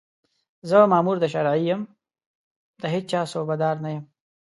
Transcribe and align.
زه 0.69 0.77
مامور 0.91 1.17
د 1.21 1.25
شرعي 1.33 1.61
یم، 1.69 1.81
د 2.81 2.83
هېچا 2.93 3.21
صوبه 3.33 3.55
دار 3.61 3.75
نه 3.83 3.89
یم 3.95 4.05